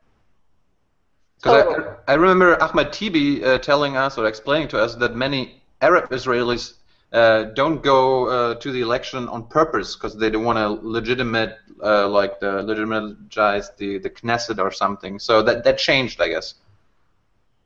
[1.37, 5.63] Because I, I remember Ahmed Tibi uh, telling us or explaining to us that many
[5.81, 6.75] Arab Israelis
[7.13, 11.59] uh, don't go uh, to the election on purpose because they don't want to legitimate
[11.83, 15.19] uh, like the legitimize the the Knesset or something.
[15.19, 16.55] So that that changed, I guess.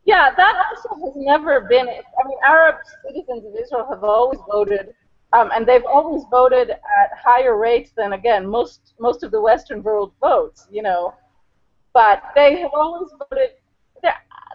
[0.05, 1.89] Yeah, that also has never been.
[1.89, 4.95] I mean, Arab citizens of Israel have always voted,
[5.33, 9.83] um, and they've always voted at higher rates than again most most of the Western
[9.83, 10.67] world votes.
[10.71, 11.15] You know,
[11.93, 13.51] but they have always voted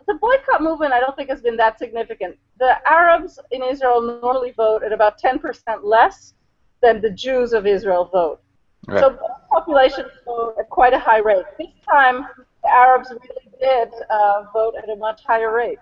[0.08, 2.38] the boycott movement, I don't think has been that significant.
[2.60, 5.40] The Arabs in Israel normally vote at about 10%
[5.84, 6.34] less
[6.82, 8.42] than the Jews of Israel vote.
[8.88, 9.00] Right.
[9.00, 11.46] So both populations vote at quite a high rate.
[11.58, 12.28] This time,
[12.64, 15.80] the Arabs really did uh, vote at a much higher rate.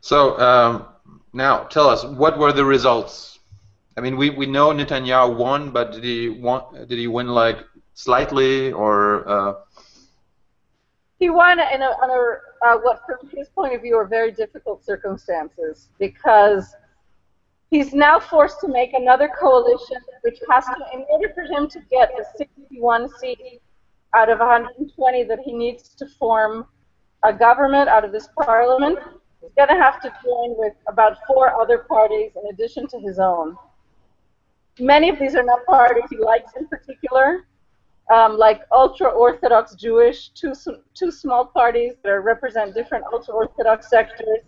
[0.00, 0.86] So um,
[1.32, 3.37] now, tell us, what were the results?
[3.98, 7.58] I mean, we, we know Netanyahu won, but did he won, Did he win like
[7.94, 9.28] slightly or?
[9.28, 9.54] Uh...
[11.18, 14.30] He won in a, on a uh, what, from his point of view, are very
[14.30, 16.76] difficult circumstances because
[17.72, 21.80] he's now forced to make another coalition, which has to, in order for him to
[21.90, 23.64] get the 61 seats
[24.14, 26.68] out of 120 that he needs to form
[27.24, 29.00] a government out of this parliament,
[29.40, 33.18] he's going to have to join with about four other parties in addition to his
[33.18, 33.56] own.
[34.80, 37.44] Many of these are not parties he likes in particular
[38.12, 40.52] um, like ultra-Orthodox Jewish, two,
[40.94, 44.40] two small parties that represent different ultra-Orthodox sectors.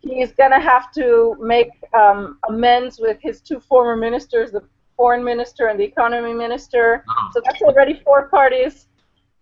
[0.00, 4.62] He's going to have to make um, amends with his two former ministers, the
[4.96, 7.04] foreign minister and the economy minister.
[7.08, 7.30] Uh-huh.
[7.34, 8.86] So that's already four parties.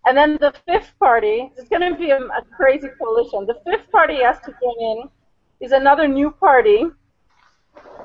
[0.05, 3.45] And then the fifth party is going to be a, a crazy coalition.
[3.45, 5.09] The fifth party he has to bring in
[5.59, 6.85] is another new party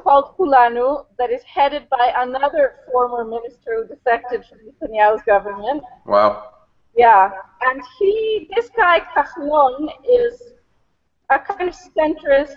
[0.04, 5.82] called Kulanu that is headed by another former minister who defected from Netanyahu's government.
[6.04, 6.50] Wow.
[6.96, 7.30] Yeah,
[7.62, 10.52] and he, this guy Kahlon, is
[11.30, 12.56] a kind of centrist.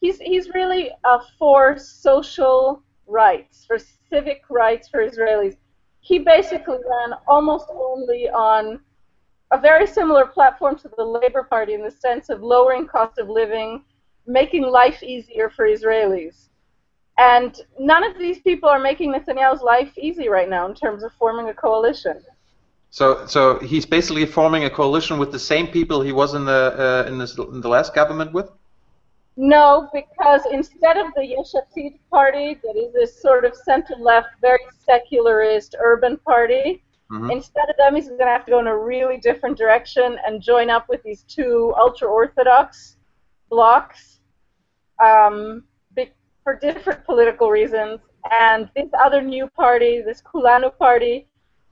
[0.00, 3.78] He's he's really uh, for social rights, for
[4.10, 5.56] civic rights for Israelis.
[6.00, 8.80] He basically ran almost only on
[9.50, 13.28] a very similar platform to the Labor Party in the sense of lowering cost of
[13.28, 13.84] living,
[14.26, 16.48] making life easier for Israelis.
[17.18, 21.12] And none of these people are making Netanyahu's life easy right now in terms of
[21.12, 22.22] forming a coalition.
[22.90, 27.04] So, so he's basically forming a coalition with the same people he was in the
[27.06, 28.50] uh, in, this, in the last government with.
[29.36, 34.60] No, because instead of the Yesh Atid party, that is this sort of center-left, very
[34.86, 37.30] secularist urban party, Mhm.
[37.30, 40.42] Instead of them, he's going to have to go in a really different direction and
[40.42, 42.96] join up with these two ultra orthodox
[43.50, 44.20] blocks
[45.04, 45.64] um,
[46.44, 48.00] for different political reasons.
[48.40, 51.26] And this other new party, this Kulanu party,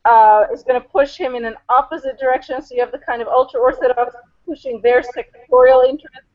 [0.04, 2.60] uh, is going to push him in an opposite direction.
[2.60, 4.14] So you have the kind of ultra orthodox
[4.46, 6.28] pushing their sectorial interests.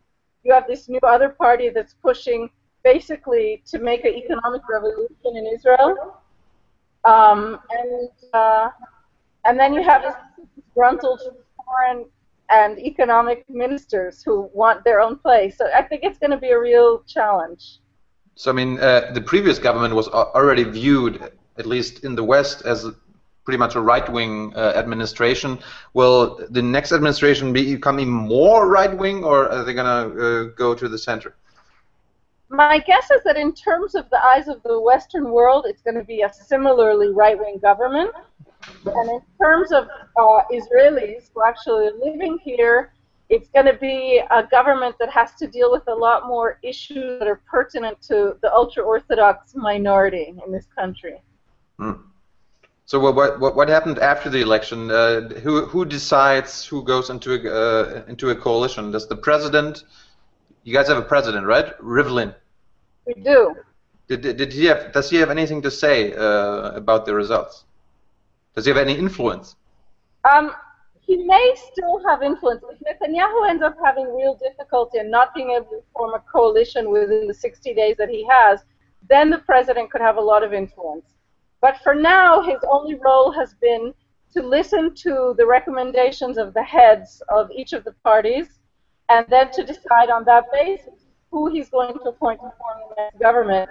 [0.43, 2.49] You have this new other party that's pushing
[2.83, 6.21] basically to make an economic revolution in Israel.
[7.03, 8.69] Um, and uh,
[9.45, 10.15] and then you have this
[10.55, 11.21] disgruntled
[11.65, 12.05] foreign
[12.49, 15.57] and economic ministers who want their own place.
[15.57, 17.79] So I think it's going to be a real challenge.
[18.37, 22.61] So I mean, uh, the previous government was already viewed, at least in the West,
[22.65, 22.85] as
[23.43, 25.57] pretty much a right-wing uh, administration.
[25.95, 30.87] Will the next administration be becoming more right-wing, or are they gonna uh, go to
[30.87, 31.35] the center?
[32.49, 35.95] My guess is that in terms of the eyes of the Western world, it's going
[35.95, 38.11] to be a similarly right-wing government.
[38.85, 42.93] And in terms of uh, Israelis who are actually living here,
[43.29, 47.19] it's going to be a government that has to deal with a lot more issues
[47.19, 51.21] that are pertinent to the ultra-Orthodox minority in this country.
[52.85, 54.89] So what what what- happened after the election?
[54.89, 58.91] Uh, who who decides who goes into a uh, into a coalition?
[58.91, 59.83] Does the president?
[60.63, 61.77] You guys have a president, right?
[61.79, 62.33] Rivlin.
[63.05, 63.55] We do.
[64.07, 67.65] Did, did he have, does he have anything to say uh, about the results?
[68.55, 69.55] Does he have any influence?
[70.23, 70.51] Um,
[71.07, 72.61] he may still have influence.
[72.69, 76.91] If Netanyahu ends up having real difficulty and not being able to form a coalition
[76.91, 78.65] within the 60 days that he has,
[79.07, 81.05] then the president could have a lot of influence.
[81.61, 83.93] But for now, his only role has been
[84.33, 88.59] to listen to the recommendations of the heads of each of the parties
[89.07, 93.01] and then to decide on that basis who he's going to appoint to form the
[93.01, 93.69] next government.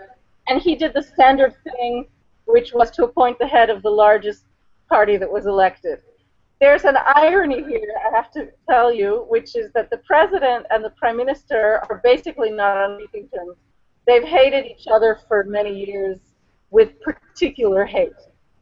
[0.49, 2.07] And he did the standard thing,
[2.47, 4.45] which was to appoint the head of the largest
[4.89, 6.01] party that was elected.
[6.59, 10.83] There's an irony here, I have to tell you, which is that the president and
[10.83, 13.57] the prime minister are basically not on speaking terms.
[14.07, 16.19] They've hated each other for many years
[16.71, 18.13] with particular hate.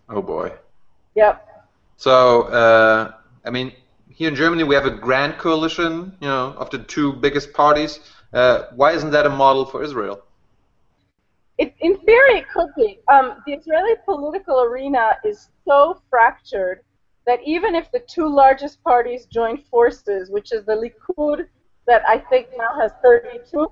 [0.08, 0.52] Oh boy.
[1.14, 1.66] Yep.
[1.96, 3.12] So, uh,
[3.44, 3.72] I mean,
[4.08, 8.00] here in Germany we have a grand coalition, you know, of the two biggest parties.
[8.32, 10.20] Uh, why isn't that a model for Israel?
[11.58, 12.98] It, in theory, it could be.
[13.06, 16.80] Um, the Israeli political arena is so fractured
[17.26, 21.46] that even if the two largest parties join forces, which is the Likud,
[21.86, 23.66] that I think now has 32,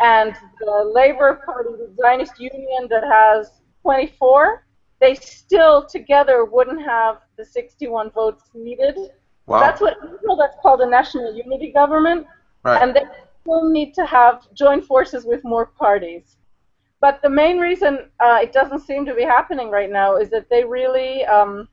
[0.00, 4.66] and the Labour Party, the Zionist Union, that has 24,
[5.00, 8.96] they still together wouldn't have the 61 votes needed.
[9.46, 9.60] Wow.
[9.60, 12.26] That's what Israel that's called a national unity government
[12.66, 12.82] right.
[12.82, 13.04] and they
[13.40, 16.36] still need to have join forces with more parties.
[17.00, 20.48] But the main reason uh, it doesn't seem to be happening right now is that
[20.50, 21.68] they really um,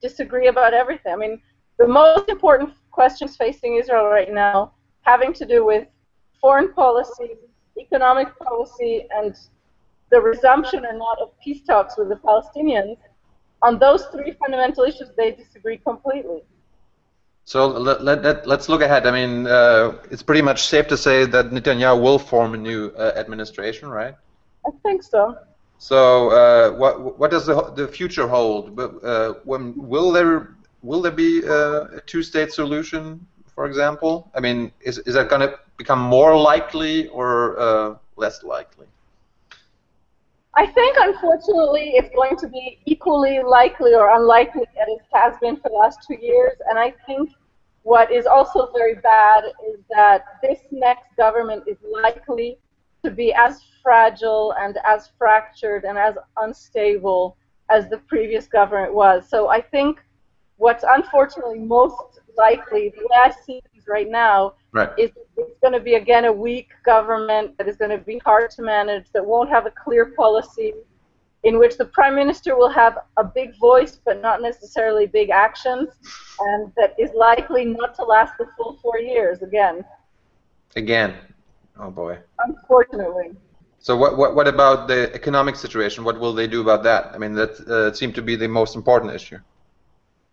[0.00, 1.12] disagree about everything.
[1.12, 1.40] I mean,
[1.78, 5.86] the most important questions facing Israel right now, having to do with
[6.40, 7.36] foreign policy,
[7.78, 9.34] economic policy, and
[10.10, 12.96] the resumption or not of peace talks with the Palestinians,
[13.62, 16.42] on those three fundamental issues, they disagree completely.
[17.44, 19.06] So let, let, let, let's look ahead.
[19.06, 22.92] I mean, uh, it's pretty much safe to say that Netanyahu will form a new
[22.96, 24.14] uh, administration, right?
[24.66, 25.36] I think so.
[25.78, 28.78] So, uh, what what does the the future hold?
[28.78, 34.30] Uh, when will there will there be uh, a two-state solution, for example?
[34.34, 38.86] I mean, is is that going to become more likely or uh, less likely?
[40.58, 45.56] I think, unfortunately, it's going to be equally likely or unlikely as it has been
[45.56, 46.54] for the last two years.
[46.70, 47.28] And I think
[47.82, 52.56] what is also very bad is that this next government is likely
[53.06, 57.36] to be as fragile and as fractured and as unstable
[57.70, 59.28] as the previous government was.
[59.28, 60.00] So I think
[60.56, 64.90] what's unfortunately most likely, the way I see things right now, Right.
[64.98, 68.50] is it's going to be again a weak government that is going to be hard
[68.56, 70.74] to manage, that won't have a clear policy,
[71.44, 75.88] in which the prime minister will have a big voice but not necessarily big actions,
[76.40, 79.84] and that is likely not to last the full four years again,
[80.74, 81.14] Again.
[81.78, 82.18] Oh boy.
[82.38, 83.36] unfortunately.
[83.78, 86.04] So what what what about the economic situation?
[86.04, 87.12] What will they do about that?
[87.14, 89.38] I mean, that uh, seemed to be the most important issue.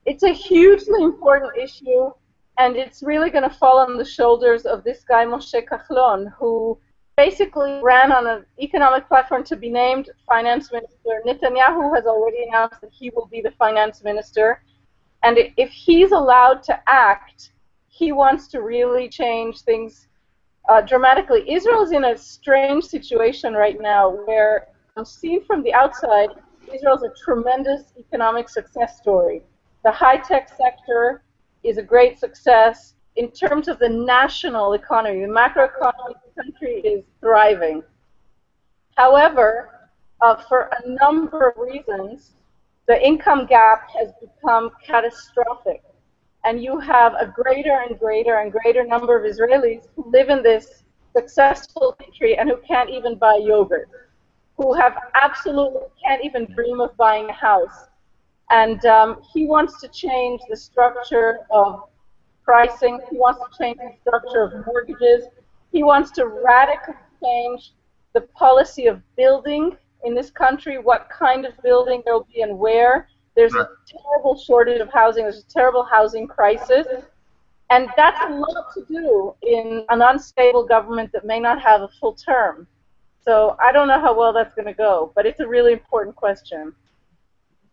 [0.06, 2.12] It's a hugely important issue,
[2.58, 6.78] and it's really going to fall on the shoulders of this guy Moshe Kahlon, who
[7.16, 11.22] basically ran on an economic platform to be named finance minister.
[11.28, 14.64] Netanyahu has already announced that he will be the finance minister,
[15.22, 17.52] and if he's allowed to act,
[17.88, 20.08] he wants to really change things
[20.70, 21.52] uh, dramatically.
[21.52, 24.68] Israel is in a strange situation right now, where
[25.04, 26.30] seen from the outside,
[26.74, 29.42] Israel is a tremendous economic success story
[29.84, 31.24] The high tech sector
[31.64, 32.94] is a great success.
[33.16, 37.84] In terms of the national economy, the macroeconomy of the country is thriving.
[38.96, 39.90] However,
[40.22, 42.32] uh, for a number of reasons,
[42.88, 45.84] the income gap has become catastrophic.
[46.46, 50.44] And you have a greater and greater and greater number of Israelis who live in
[50.44, 50.84] this
[51.16, 53.90] successful country and who can't even buy yogurt,
[54.58, 57.88] who have absolutely can't even dream of buying a house.
[58.50, 61.84] And um, he wants to change the structure of
[62.44, 63.00] pricing.
[63.10, 65.26] He wants to change the structure of mortgages.
[65.72, 67.74] He wants to radically change
[68.14, 72.58] the policy of building in this country, what kind of building there will be and
[72.60, 73.08] where.
[73.36, 75.24] There's a terrible shortage of housing.
[75.24, 76.88] There's a terrible housing crisis.
[77.70, 81.88] And that's a lot to do in an unstable government that may not have a
[82.00, 82.68] full term.
[83.26, 86.16] So I don't know how well that's going to go, but it's a really important
[86.16, 86.74] question.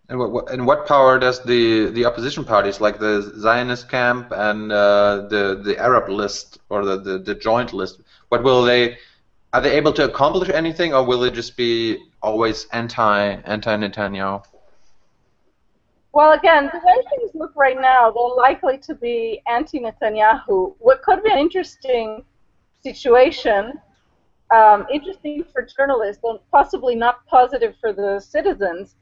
[0.08, 4.72] And what, and what power does the, the opposition parties, like the Zionist camp and
[4.72, 8.98] uh, the the Arab list or the, the, the joint list, what will they
[9.52, 14.44] are they able to accomplish anything, or will it just be always anti anti Netanyahu?
[16.12, 20.74] Well, again, the way things look right now, they're likely to be anti-Netanyahu.
[20.80, 22.24] What could be an interesting
[22.82, 23.74] situation,
[24.52, 28.96] um, interesting for journalists, and possibly not positive for the citizens,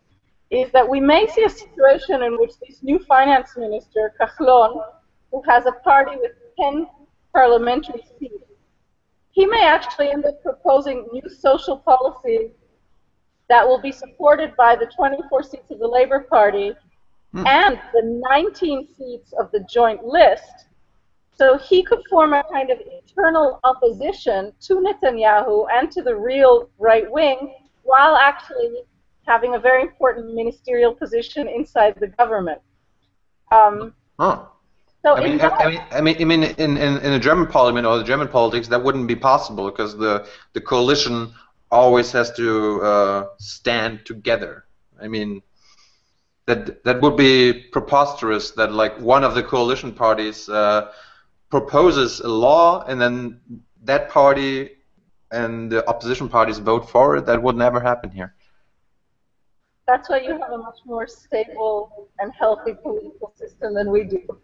[0.50, 4.84] is that we may see a situation in which this new finance minister, Kahlon,
[5.30, 6.86] who has a party with 10
[7.32, 8.44] parliamentary seats,
[9.30, 12.50] he may actually end up proposing new social policies
[13.48, 16.74] that will be supported by the 24 seats of the Labour Party
[17.34, 17.46] mm.
[17.46, 20.66] and the 19 seats of the joint list.
[21.34, 26.68] So he could form a kind of internal opposition to Netanyahu and to the real
[26.78, 27.54] right wing
[27.84, 28.82] while actually
[29.26, 32.60] having a very important ministerial position inside the government.
[33.52, 34.46] Um, huh.
[35.04, 37.86] So I mean, I mean, I mean, I mean, in, in, in the German parliament
[37.86, 41.32] or the German politics, that wouldn't be possible because the the coalition
[41.70, 44.64] always has to uh, stand together.
[45.00, 45.42] I mean,
[46.48, 48.50] that that would be preposterous.
[48.52, 50.90] That like one of the coalition parties uh,
[51.50, 53.40] proposes a law, and then
[53.84, 54.70] that party
[55.30, 57.26] and the opposition parties vote for it.
[57.26, 58.34] That would never happen here.
[59.86, 64.20] That's why you have a much more stable and healthy political system than we do.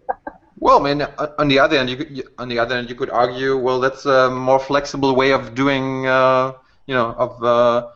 [0.61, 1.07] Well, I mean,
[1.39, 4.07] on the other end, you could, on the other hand, you could argue, well, that's
[4.07, 6.53] a more flexible way of doing, uh,
[6.87, 7.89] you know, of uh,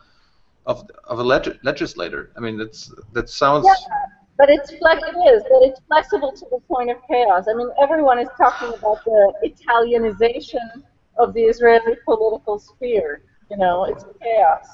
[0.69, 2.31] of of a leg- legislator.
[2.37, 3.65] I mean, that's that sounds.
[3.65, 4.05] Yeah,
[4.37, 7.47] but it's flex- it is, but it's flexible to the point of chaos.
[7.51, 10.83] I mean, everyone is talking about the Italianization
[11.17, 13.23] of the Israeli political sphere.
[13.49, 14.67] You know, it's chaos.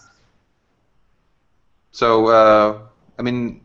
[1.92, 2.80] So, uh,
[3.18, 3.62] I mean,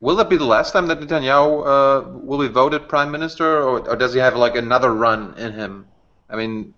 [0.00, 3.80] Will that be the last time that Netanyahu uh, will be voted prime minister, or,
[3.88, 5.88] or, does he have like another run in him?
[6.30, 6.72] I mean,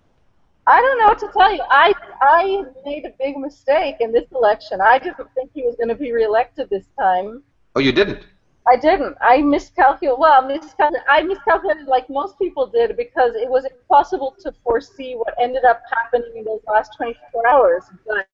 [0.66, 1.62] I don't know what to tell you.
[1.70, 4.80] I I made a big mistake in this election.
[4.80, 7.42] I didn't think he was going to be reelected this time.
[7.74, 8.24] Oh, you didn't?
[8.68, 9.16] I didn't.
[9.20, 10.18] I miscalculated.
[10.18, 11.06] Well, miscalculated.
[11.08, 15.82] I miscalculated like most people did because it was impossible to foresee what ended up
[15.90, 17.84] happening in those last 24 hours.
[18.06, 18.26] But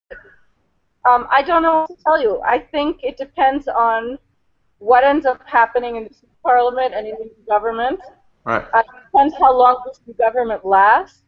[1.09, 2.43] um, I don't know what to tell you.
[2.43, 4.19] I think it depends on
[4.79, 8.01] what ends up happening in this parliament and in the government.
[8.45, 8.65] Right.
[8.75, 11.23] Uh, it depends how long this new government lasts.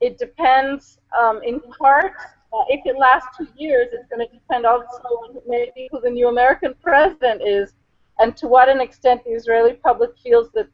[0.00, 2.12] It depends, um, in part,
[2.52, 6.10] uh, if it lasts two years, it's going to depend also on maybe who the
[6.10, 7.74] new American president is
[8.18, 10.68] and to what an extent the Israeli public feels that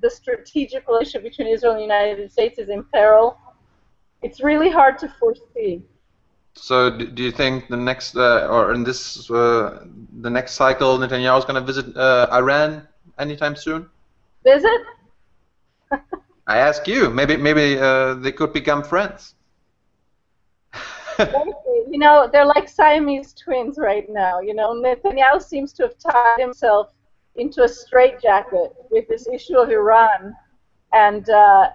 [0.00, 3.38] the strategic relationship between Israel and the United States is in peril.
[4.22, 5.82] It's really hard to foresee.
[6.54, 9.84] So do you think the next uh, or in this uh,
[10.20, 13.90] the next cycle Netanyahu is going to visit uh, Iran anytime soon?
[14.42, 14.80] Visit?
[16.46, 17.10] I ask you.
[17.10, 19.34] Maybe maybe uh, they could become friends.
[21.18, 24.40] you know, they're like Siamese twins right now.
[24.40, 26.92] You know, Netanyahu seems to have tied himself
[27.36, 30.34] into a straitjacket with this issue of Iran,
[30.92, 31.70] and uh,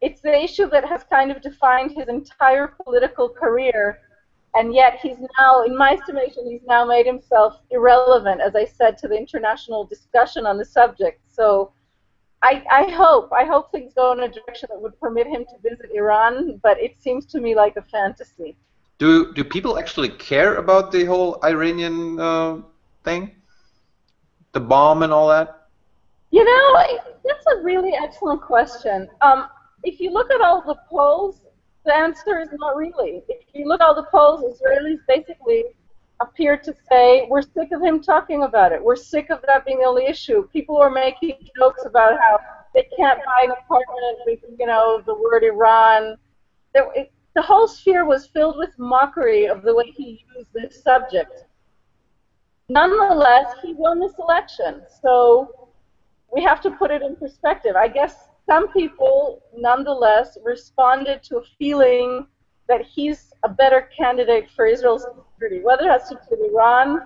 [0.00, 4.00] it's the issue that has kind of defined his entire political career
[4.54, 8.98] and yet he's now, in my estimation, he's now made himself irrelevant, as I said,
[8.98, 11.20] to the international discussion on the subject.
[11.26, 11.72] So
[12.42, 15.68] I, I hope, I hope things go in a direction that would permit him to
[15.68, 18.56] visit Iran, but it seems to me like a fantasy.
[18.98, 22.58] Do do people actually care about the whole Iranian uh,
[23.04, 23.30] thing,
[24.52, 25.68] the bomb and all that?
[26.30, 26.64] You know,
[27.24, 29.08] that's a really excellent question.
[29.20, 29.48] Um,
[29.82, 31.42] if you look at all the polls
[31.84, 33.22] the answer is not really.
[33.28, 35.64] If you look at all the polls, Israelis basically
[36.22, 38.82] appeared to say, we're sick of him talking about it.
[38.82, 40.48] We're sick of that being the only issue.
[40.52, 42.38] People are making jokes about how
[42.74, 46.16] they can't buy an apartment with, you know, the word Iran.
[46.72, 50.82] There, it, the whole sphere was filled with mockery of the way he used this
[50.82, 51.44] subject.
[52.68, 55.70] Nonetheless, he won this election, so
[56.32, 57.76] we have to put it in perspective.
[57.76, 62.26] I guess some people, nonetheless, responded to a feeling
[62.68, 65.64] that he's a better candidate for Israel's security.
[65.64, 67.00] Whether it has to do with Iran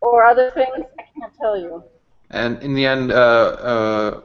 [0.00, 1.84] or other things, I can't tell you.
[2.30, 4.20] And in the end, uh, uh,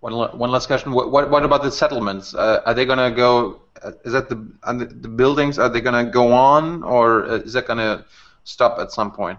[0.00, 0.92] one, one last question.
[0.92, 2.34] What, what, what about the settlements?
[2.34, 3.60] Uh, are they going to go?
[3.82, 5.58] Uh, is that the, the, buildings?
[5.58, 8.04] Are they going to go on, or uh, is that going to
[8.44, 9.38] stop at some point?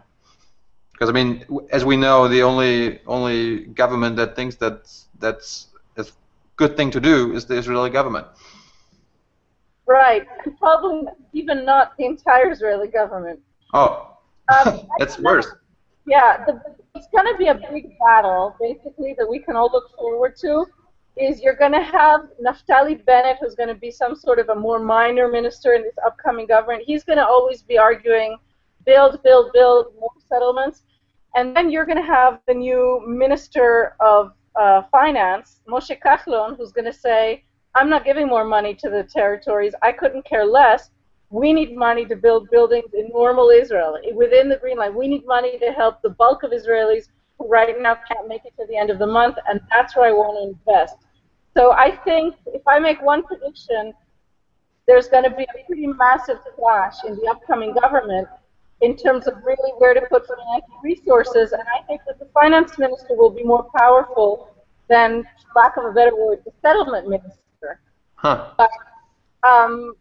[0.92, 5.68] Because I mean, as we know, the only only government that thinks that that's
[5.98, 6.06] a
[6.56, 8.28] good thing to do is the Israeli government.
[9.86, 10.26] Right.
[10.60, 13.40] Probably even not the entire Israeli government.
[13.74, 14.18] Oh,
[14.50, 15.48] um, that's worse.
[16.06, 16.62] Yeah, the,
[16.96, 20.66] it's going to be a big battle, basically, that we can all look forward to.
[21.16, 24.56] Is you're going to have Naftali Bennett, who's going to be some sort of a
[24.56, 26.84] more minor minister in this upcoming government.
[26.86, 28.38] He's going to always be arguing,
[28.86, 30.82] build, build, build more settlements.
[31.36, 36.72] And then you're going to have the new minister of uh, finance, Moshe Kahlon, who's
[36.72, 37.44] going to say,
[37.76, 39.74] I'm not giving more money to the territories.
[39.82, 40.92] I couldn't care less.
[41.32, 44.94] We need money to build buildings in normal Israel, within the Green Line.
[44.94, 47.08] We need money to help the bulk of Israelis
[47.40, 50.08] who right now can't make it to the end of the month, and that's where
[50.08, 50.98] I want to invest.
[51.56, 53.94] So I think if I make one prediction,
[54.86, 58.28] there's going to be a pretty massive clash in the upcoming government
[58.82, 62.78] in terms of really where to put financial resources, and I think that the finance
[62.78, 64.50] minister will be more powerful
[64.90, 67.43] than, lack of a better word, the settlement minister.
[68.24, 68.52] Huh.
[68.58, 68.70] But,
[69.44, 69.96] um,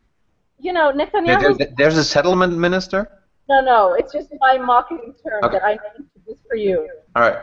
[0.58, 1.58] you know, Netanyahu.
[1.58, 3.08] There, there's a settlement minister.
[3.48, 5.58] No, no, it's just my marketing term okay.
[5.58, 6.88] that I named just for you.
[7.16, 7.38] All right.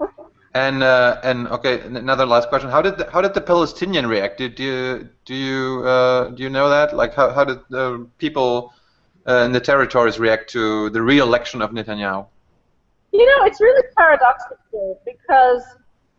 [0.54, 2.70] and uh, and okay, another last question.
[2.70, 4.38] How did the, how did the Palestinian react?
[4.38, 6.96] Did you do you uh, do you know that?
[6.96, 8.72] Like how how did the people
[9.28, 12.26] uh, in the territories react to the re-election of Netanyahu?
[13.12, 15.62] You know, it's really paradoxical because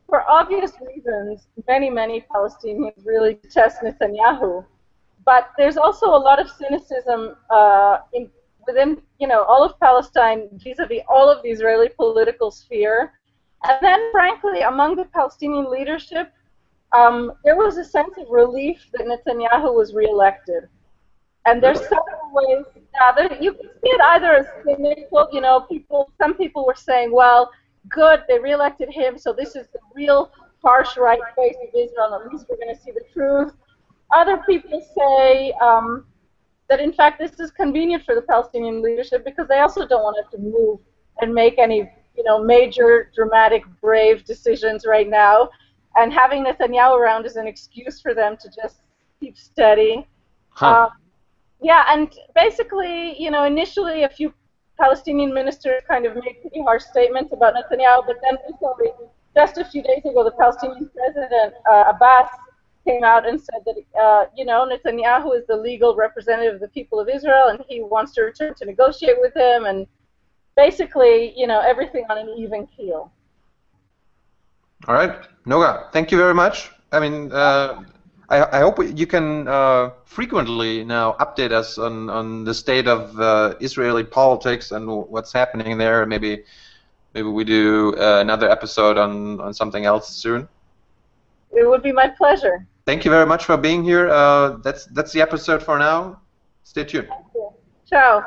[0.10, 4.66] for obvious reasons, many, many Palestinians really detest Netanyahu.
[5.26, 8.30] But there's also a lot of cynicism uh, in,
[8.66, 13.14] within, you know, all of Palestine vis-a-vis all of the Israeli political sphere.
[13.64, 16.32] And then, frankly, among the Palestinian leadership,
[16.91, 20.68] um, there was a sense of relief that Netanyahu was reelected.
[21.45, 22.66] And there's several ways.
[22.76, 26.12] Yeah, there, you can see it either as cynical, you know, people.
[26.18, 27.51] Some people were saying, well,
[27.88, 30.32] good, they reelected him, so this is the real
[30.64, 32.14] harsh right face of Israel.
[32.16, 33.54] At least we're going to see the truth.
[34.14, 36.06] Other people say um,
[36.70, 40.18] that in fact this is convenient for the Palestinian leadership because they also don't want
[40.18, 40.80] to have to move
[41.22, 45.50] and make any you know major, dramatic, brave decisions right now.
[45.96, 48.82] And having Netanyahu around is an excuse for them to just
[49.20, 50.08] keep steady.
[50.50, 50.84] Huh.
[50.84, 50.90] Um,
[51.62, 54.34] yeah, and basically, you know, initially a few
[54.80, 58.88] Palestinian minister kind of made pretty harsh statements about Netanyahu, but then recently,
[59.36, 62.30] just a few days ago, the Palestinian president, uh, Abbas,
[62.88, 66.70] came out and said that, uh, you know, Netanyahu is the legal representative of the
[66.70, 69.86] people of Israel, and he wants to return to negotiate with him, and
[70.56, 73.12] basically, you know, everything on an even keel.
[74.88, 75.16] All right,
[75.46, 76.72] Noga, thank you very much.
[76.92, 77.84] I mean, uh,
[78.30, 83.20] I, I, hope you can uh, frequently now update us on, on the state of
[83.20, 86.06] uh, Israeli politics and what's happening there.
[86.06, 86.44] Maybe
[87.14, 90.48] maybe we do uh, another episode on, on something else soon.
[91.52, 92.68] It would be my pleasure.
[92.86, 94.10] Thank you very much for being here.
[94.10, 96.22] Uh, that's that's the episode for now.
[96.64, 97.10] Stay tuned.
[97.90, 98.24] Ciao.